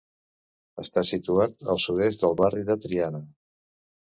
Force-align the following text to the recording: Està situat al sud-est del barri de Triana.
Està 0.83 1.03
situat 1.09 1.67
al 1.75 1.83
sud-est 1.85 2.25
del 2.25 2.35
barri 2.41 2.65
de 2.71 2.79
Triana. 2.87 3.23